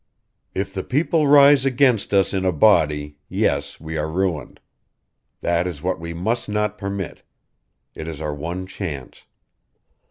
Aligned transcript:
"If 0.55 0.73
the 0.73 0.83
people 0.83 1.27
rise 1.27 1.63
against 1.63 2.11
us 2.11 2.33
in 2.33 2.43
a 2.43 2.51
body 2.51 3.19
yes, 3.29 3.79
we 3.79 3.97
are 3.97 4.09
ruined. 4.09 4.59
That 5.41 5.67
is 5.67 5.83
what 5.83 5.99
we 5.99 6.11
must 6.11 6.49
not 6.49 6.75
permit. 6.75 7.21
It 7.93 8.07
is 8.07 8.19
our 8.19 8.33
one 8.33 8.65
chance. 8.65 9.25